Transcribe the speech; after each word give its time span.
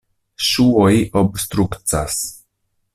Ŝuoj 0.45 0.95
obstrukcas. 1.23 2.21